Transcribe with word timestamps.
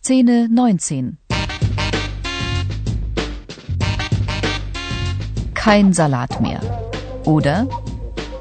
Szene 0.00 0.48
19 0.48 1.18
Kein 5.52 5.92
Salat 5.92 6.40
mehr. 6.40 6.60
Oder 7.26 7.68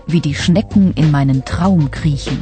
wie 0.07 0.21
die 0.21 0.33
Schnecken 0.33 0.93
in 0.93 1.11
meinen 1.11 1.43
Traum 1.43 1.91
kriechen. 1.91 2.41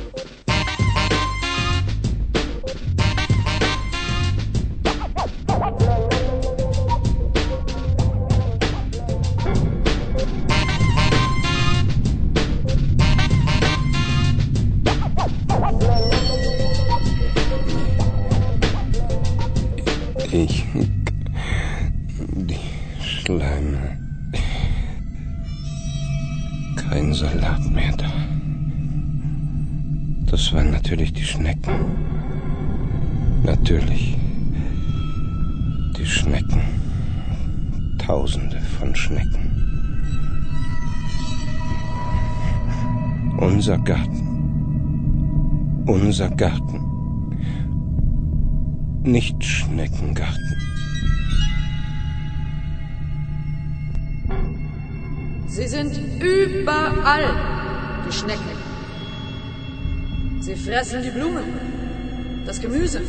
Kein 26.80 27.14
Salat 27.14 27.70
mehr 27.72 27.96
da. 27.98 28.10
Das 30.32 30.54
waren 30.54 30.72
natürlich 30.72 31.12
die 31.12 31.26
Schnecken. 31.26 31.74
Natürlich. 33.44 34.18
Die 35.98 36.06
Schnecken. 36.06 36.62
Tausende 37.98 38.62
von 38.80 38.96
Schnecken. 38.96 39.52
Unser 43.40 43.78
Garten. 43.78 45.84
Unser 45.86 46.30
Garten. 46.30 46.80
Nicht 49.04 49.44
Schneckengarten. 49.44 50.56
Sie 55.60 55.68
sind 55.68 56.00
überall, 56.22 57.28
die 58.08 58.14
Schnecken. 58.14 58.56
Sie 60.40 60.56
fressen 60.56 61.04
die 61.04 61.10
Blumen, 61.10 61.44
das 62.46 62.62
Gemüse. 62.62 63.02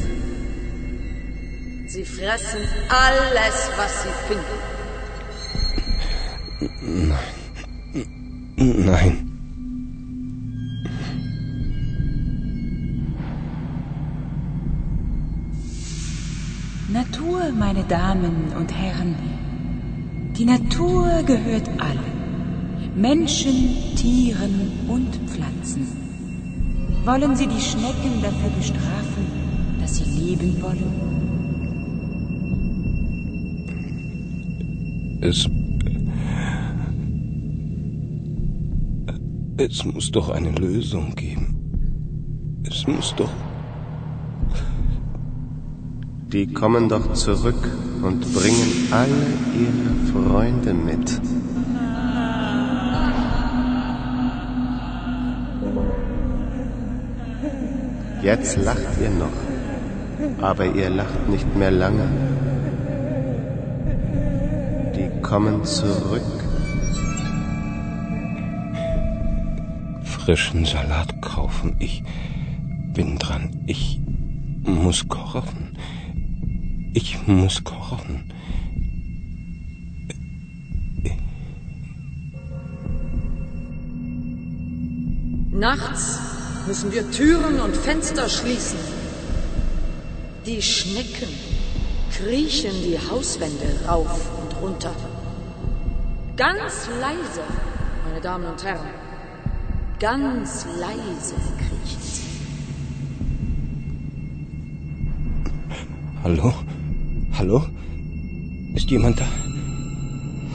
Sie 1.86 2.04
fressen 2.04 2.58
alles, 2.88 3.70
was 3.76 4.02
sie 4.02 4.08
finden. 4.26 4.56
Nein. 8.84 9.30
Natur, 16.88 17.52
meine 17.56 17.84
Damen 17.84 18.52
und 18.58 18.74
Herren. 18.76 19.14
Die 20.36 20.44
Natur 20.44 21.22
gehört 21.24 21.68
allen. 21.78 22.19
Menschen, 23.00 23.96
Tieren 23.96 24.72
und 24.86 25.16
Pflanzen. 25.26 25.86
Wollen 27.06 27.34
Sie 27.34 27.46
die 27.46 27.58
Schnecken 27.58 28.20
dafür 28.22 28.50
bestrafen, 28.50 29.24
dass 29.80 29.96
sie 29.96 30.04
leben 30.04 30.60
wollen? 30.60 30.92
Es. 35.22 35.48
Es 39.56 39.84
muss 39.86 40.10
doch 40.10 40.28
eine 40.28 40.50
Lösung 40.52 41.14
geben. 41.14 41.56
Es 42.64 42.86
muss 42.86 43.14
doch. 43.16 43.32
Die 46.32 46.46
kommen 46.46 46.90
doch 46.90 47.14
zurück 47.14 47.66
und 48.02 48.20
bringen 48.34 48.88
alle 48.90 49.26
ihre 49.56 49.94
Freunde 50.12 50.74
mit. 50.74 51.18
Jetzt 58.22 58.58
lacht 58.58 59.00
ihr 59.00 59.10
noch, 59.10 60.42
aber 60.42 60.66
ihr 60.66 60.90
lacht 60.90 61.28
nicht 61.28 61.56
mehr 61.56 61.70
lange. 61.70 62.06
Die 64.94 65.22
kommen 65.22 65.64
zurück. 65.64 66.20
Frischen 70.02 70.66
Salat 70.66 71.22
kaufen. 71.22 71.76
Ich 71.78 72.04
bin 72.92 73.18
dran. 73.18 73.62
Ich 73.66 74.00
muss 74.64 75.08
kochen. 75.08 75.78
Ich 76.92 77.26
muss 77.26 77.64
kochen. 77.64 78.30
Nachts 85.52 86.29
müssen 86.66 86.92
wir 86.92 87.10
Türen 87.10 87.60
und 87.60 87.76
Fenster 87.76 88.28
schließen. 88.28 88.78
Die 90.46 90.62
Schnecken 90.62 91.28
kriechen 92.12 92.72
die 92.82 92.98
Hauswände 92.98 93.84
rauf 93.86 94.30
und 94.40 94.62
runter. 94.62 94.94
Ganz 96.36 96.88
leise, 97.00 97.42
meine 98.06 98.20
Damen 98.20 98.46
und 98.46 98.64
Herren. 98.64 98.88
Ganz 99.98 100.66
leise 100.78 101.34
kriechen 101.58 102.02
sie. 102.02 102.22
Hallo? 106.22 106.54
Hallo? 107.38 107.64
Ist 108.74 108.90
jemand 108.90 109.20
da? 109.20 109.26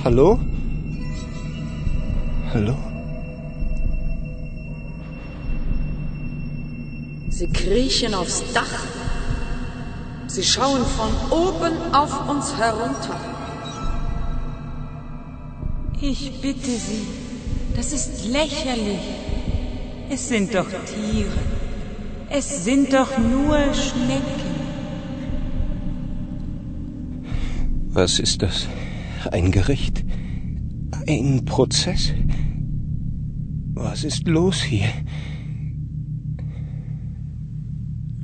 Hallo? 0.04 0.40
Hallo? 2.54 2.95
Sie 7.38 7.48
kriechen 7.48 8.14
aufs 8.14 8.42
Dach. 8.54 8.86
Sie 10.28 10.42
schauen 10.42 10.86
von 10.86 11.12
oben 11.38 11.94
auf 11.94 12.30
uns 12.30 12.56
herunter. 12.56 13.20
Ich 16.00 16.40
bitte 16.42 16.72
Sie, 16.88 17.06
das 17.76 17.92
ist 17.92 18.26
lächerlich. 18.28 19.06
Es 20.10 20.30
sind 20.30 20.56
doch 20.56 20.70
Tiere. 20.86 21.42
Es 22.30 22.64
sind 22.64 22.94
doch 22.94 23.18
nur 23.18 23.58
Schnecken. 23.74 24.52
Was 27.90 28.20
ist 28.20 28.44
das? 28.44 28.66
Ein 29.30 29.52
Gericht? 29.52 30.06
Ein 31.06 31.44
Prozess? 31.44 32.14
Was 33.74 34.06
ist 34.06 34.26
los 34.26 34.62
hier? 34.62 34.88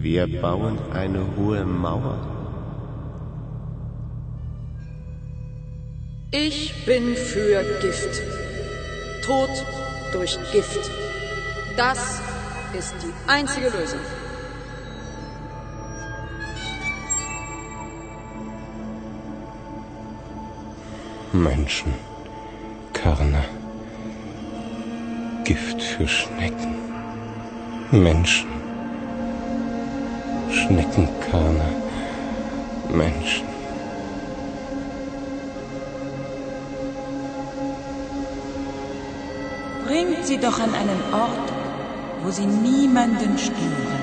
Wir 0.03 0.25
bauen 0.41 0.79
eine 0.93 1.23
hohe 1.37 1.63
Mauer. 1.63 2.17
Ich 6.31 6.85
bin 6.87 7.15
für 7.15 7.63
Gift. 7.81 8.23
Tod 9.23 9.51
durch 10.11 10.39
Gift. 10.51 10.89
Das 11.77 12.19
ist 12.75 12.95
die 13.03 13.13
einzige 13.29 13.67
Lösung. 13.67 13.99
Menschen, 21.31 21.93
Körner, 22.93 23.45
Gift 25.43 25.79
für 25.79 26.07
Schnecken, 26.07 26.75
Menschen, 27.91 28.60
Schneckenkörner, 30.51 31.71
Menschen. 32.89 33.47
Bringt 39.85 40.25
sie 40.25 40.37
doch 40.37 40.59
an 40.59 40.73
einen 40.73 41.01
Ort, 41.13 41.47
wo 42.23 42.29
sie 42.31 42.45
niemanden 42.45 43.37
stören. 43.37 44.01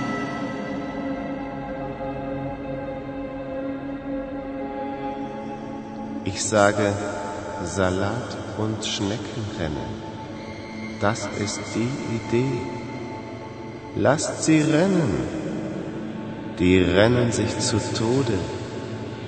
Ich 6.24 6.44
sage 6.44 6.92
Salat 7.64 8.36
und 8.58 8.84
Schneckenrennen. 8.84 9.90
Das 11.00 11.28
ist 11.38 11.60
die 11.74 11.90
Idee. 12.18 12.60
Lasst 13.96 14.44
sie 14.44 14.60
rennen. 14.60 15.12
Die 16.58 16.80
rennen 16.80 17.30
sich 17.30 17.56
zu 17.56 17.78
Tode, 17.94 18.36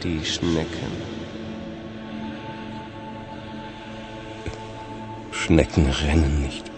die 0.02 0.24
Schnecken. 0.24 0.90
Schnecken 5.30 5.86
rennen 5.86 6.42
nicht. 6.42 6.68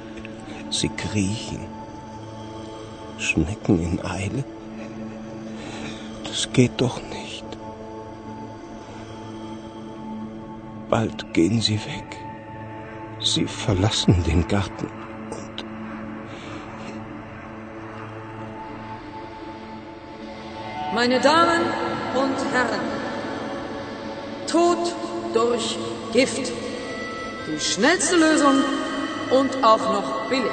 Sie 0.68 0.90
kriechen. 0.90 1.60
Schnecken 3.16 3.82
in 3.82 4.04
Eile. 4.04 4.44
Es 6.30 6.52
geht 6.52 6.78
doch 6.82 7.00
nicht. 7.00 7.46
Bald 10.90 11.32
gehen 11.32 11.62
Sie 11.62 11.80
weg. 11.86 12.16
Sie 13.20 13.46
verlassen 13.46 14.22
den 14.24 14.46
Garten 14.48 15.01
Meine 20.94 21.18
Damen 21.20 21.62
und 22.14 22.36
Herren, 22.52 22.80
Tod 24.46 24.94
durch 25.32 25.78
Gift. 26.12 26.52
Die 27.48 27.58
schnellste 27.58 28.16
Lösung 28.16 28.62
und 29.30 29.64
auch 29.64 29.78
noch 29.78 30.28
billig. 30.28 30.52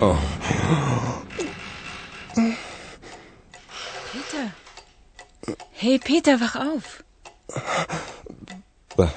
Oh, 0.00 0.16
Peter. 4.12 4.61
Hey, 5.82 5.98
Peter, 5.98 6.40
wach 6.40 6.54
auf. 6.54 7.02
wa- 8.94 9.12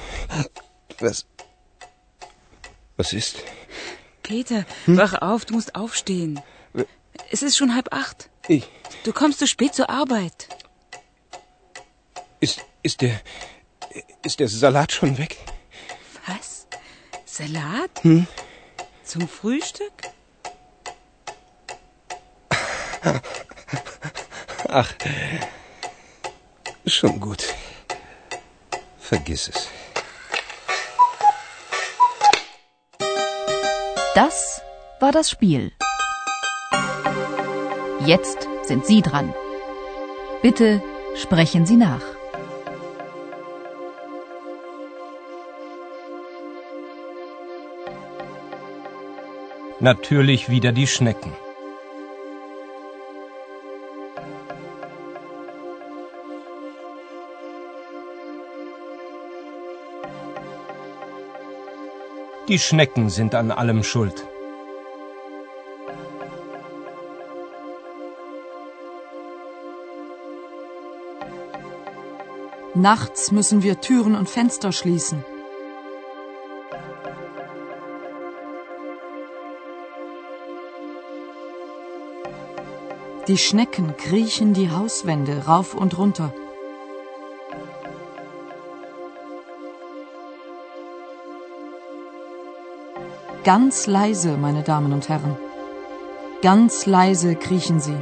was... 1.00 1.28
Was 2.98 3.14
ist? 3.14 3.36
Peter, 4.24 4.66
wach 4.88 5.14
auf, 5.22 5.46
du 5.46 5.54
musst 5.54 5.76
aufstehen. 5.76 6.42
Es 7.30 7.44
ist 7.44 7.56
schon 7.56 7.76
halb 7.76 7.94
acht. 7.94 8.32
Ich... 8.48 8.68
Du 9.04 9.14
kommst 9.14 9.38
zu 9.38 9.46
spät 9.46 9.76
zur 9.76 9.92
Arbeit. 9.92 10.48
Ist, 12.40 12.62
ist 12.82 13.02
der... 13.02 13.22
Ist 14.24 14.40
der 14.40 14.48
Salat 14.48 14.92
schon 14.92 15.20
weg? 15.20 15.38
Was? 16.26 16.66
Salat? 17.26 17.92
Zum 19.04 19.28
Frühstück? 19.30 19.94
Ach, 24.68 24.92
schon 26.94 27.20
gut. 27.20 27.44
Vergiss 29.00 29.50
es. 29.50 29.70
Das 34.16 34.62
war 35.00 35.12
das 35.12 35.30
Spiel. 35.30 35.72
Jetzt 38.06 38.48
sind 38.64 38.86
Sie 38.86 39.02
dran. 39.02 39.34
Bitte 40.42 40.82
sprechen 41.16 41.66
Sie 41.66 41.76
nach. 41.76 42.02
Natürlich 49.80 50.50
wieder 50.50 50.72
die 50.72 50.88
Schnecken. 50.88 51.34
Die 62.48 62.60
Schnecken 62.60 63.10
sind 63.10 63.34
an 63.34 63.50
allem 63.50 63.84
schuld. 63.84 64.28
Nachts 72.76 73.32
müssen 73.32 73.64
wir 73.64 73.82
Türen 73.82 74.14
und 74.14 74.30
Fenster 74.30 74.72
schließen. 74.72 75.26
Die 83.28 83.40
Schnecken 83.40 83.98
kriechen 83.98 84.54
die 84.54 84.70
Hauswände 84.70 85.46
rauf 85.48 85.74
und 85.74 85.98
runter. 85.98 86.32
Ganz 93.46 93.86
leise, 93.86 94.38
meine 94.38 94.64
Damen 94.64 94.92
und 94.92 95.08
Herren. 95.08 95.38
Ganz 96.42 96.88
leise 96.88 97.36
kriechen 97.36 97.80
sie. 97.80 97.96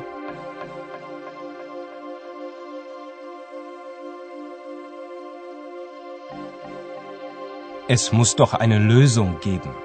Es 7.89 8.13
muss 8.13 8.37
doch 8.37 8.53
eine 8.53 8.79
Lösung 8.79 9.41
geben. 9.41 9.75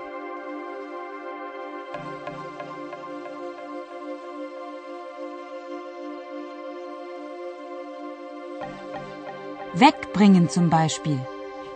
Wegbringen 9.74 10.48
zum 10.48 10.70
Beispiel. 10.70 11.18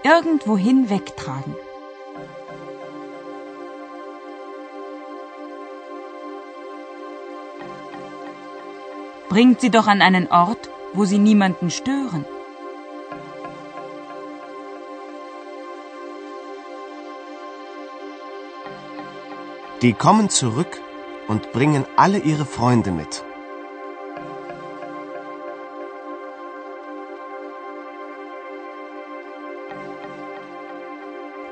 Irgendwohin 0.04 0.88
wegtragen. 0.88 1.56
Bringt 9.32 9.62
sie 9.62 9.70
doch 9.70 9.86
an 9.86 10.02
einen 10.02 10.26
Ort, 10.30 10.68
wo 10.92 11.06
sie 11.06 11.18
niemanden 11.18 11.70
stören. 11.70 12.26
Die 19.80 19.94
kommen 19.94 20.28
zurück 20.28 20.82
und 21.28 21.50
bringen 21.52 21.86
alle 21.96 22.18
ihre 22.18 22.44
Freunde 22.44 22.90
mit. 22.90 23.24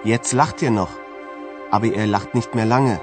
Jetzt 0.04 0.34
lacht 0.34 0.60
ihr 0.60 0.70
noch, 0.70 0.92
aber 1.70 1.86
ihr 1.86 2.06
lacht 2.06 2.34
nicht 2.34 2.54
mehr 2.54 2.66
lange. 2.66 3.00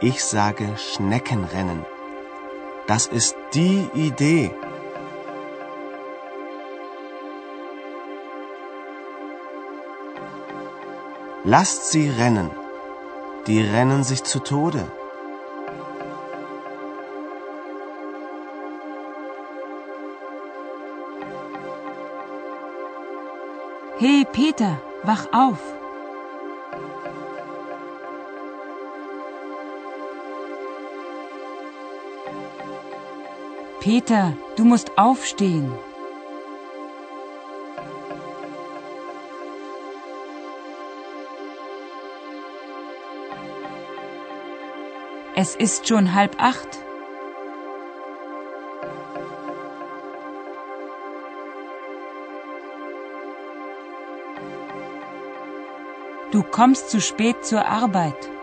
Ich 0.00 0.24
sage 0.24 0.76
Schneckenrennen. 0.76 1.84
Das 2.86 3.06
ist 3.06 3.34
die 3.52 3.88
Idee. 3.94 4.54
Lasst 11.42 11.90
sie 11.90 12.08
rennen. 12.08 12.50
Die 13.48 13.60
rennen 13.60 14.04
sich 14.04 14.22
zu 14.22 14.38
Tode. 14.38 14.86
Hey 23.98 24.24
Peter, 24.30 24.80
wach 25.02 25.26
auf. 25.32 25.58
Peter, 33.88 34.36
du 34.56 34.66
musst 34.66 34.98
aufstehen. 34.98 35.72
Es 45.34 45.56
ist 45.56 45.88
schon 45.88 46.12
halb 46.12 46.36
acht. 46.38 46.68
Du 56.30 56.42
kommst 56.42 56.90
zu 56.90 57.00
spät 57.00 57.42
zur 57.42 57.64
Arbeit. 57.64 58.37